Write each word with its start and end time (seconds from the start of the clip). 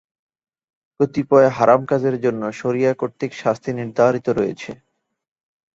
কতিপয় 0.99 1.49
হারাম 1.49 1.81
কাজের 1.85 2.15
জন্য 2.21 2.41
শরিয়া 2.51 2.91
কর্তৃক 2.93 3.31
শাস্তি 3.33 3.71
নির্ধারিত 3.79 4.27
রয়েছে। 4.29 4.71